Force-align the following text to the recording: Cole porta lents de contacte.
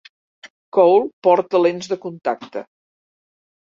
Cole 0.77 1.03
porta 1.29 1.61
lents 1.67 1.91
de 1.93 1.99
contacte. 2.07 2.65